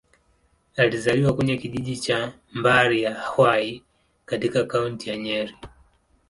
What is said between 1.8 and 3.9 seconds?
cha Mbari-ya-Hwai,